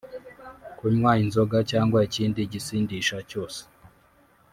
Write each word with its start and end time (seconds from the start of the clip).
Kunywa 0.77 1.11
inzoga 1.23 1.57
cyangwa 1.71 1.99
ikindi 2.07 2.39
gisindisha 2.51 3.17
cyose 3.29 3.59